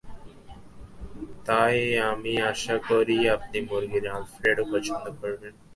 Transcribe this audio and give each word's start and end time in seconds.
তাই 1.47 1.77
আমি 2.11 2.33
আশা 2.51 2.75
করি 2.89 3.17
আপনি 3.35 3.57
মুরগির 3.67 4.05
আলফ্রেডো 4.15 4.63
পছন্দ 4.71 5.05
করবেন। 5.19 5.53